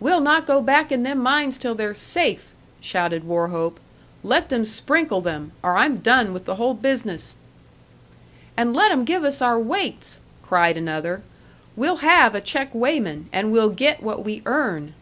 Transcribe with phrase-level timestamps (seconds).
[0.00, 3.80] "We'll not go back in them mines till they're safe!" shouted Wauchope.
[4.22, 7.36] "Let them sprinkle them or I'm done with the whole business."
[8.54, 11.22] "And let 'em give us our weights!" cried another.
[11.74, 14.92] "We'll have a check weighman, and we'll get what we earn!"